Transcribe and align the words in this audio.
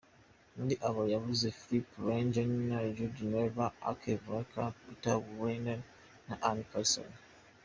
Muli 0.57 0.75
abo 0.87 1.01
yavuze 1.13 1.45
Filip 1.59 1.87
Reyntjens, 2.05 2.85
Judi 2.95 3.23
Rever, 3.33 3.69
Anneke 3.89 4.13
Verbraeck, 4.23 4.75
Peter 4.85 5.15
Verlinden 5.25 5.81
na 6.27 6.35
Ann 6.47 6.59
Garrisson. 6.69 7.11